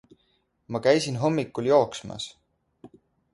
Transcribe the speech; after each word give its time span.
Ma 0.75 0.79
käisin 0.85 1.17
hommikul 1.25 1.65
jooksmas 1.73 2.27